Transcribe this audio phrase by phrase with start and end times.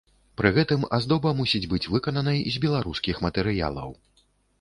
[0.39, 3.93] Пры гэтым аздоба мусіць быць выкананай з беларускіх матэрыялаў.